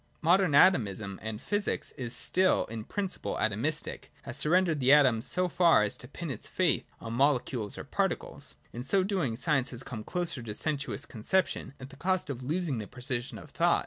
[0.29, 5.83] —Modern Atomism— and physics is still in principle atomistic— has surrendered the atoms so far
[5.83, 8.55] as to pin its faith on molecules or particles.
[8.73, 12.79] In so doing, science has come closer to sensuous conception, at the cost of losing
[12.79, 13.79] the precision of thought.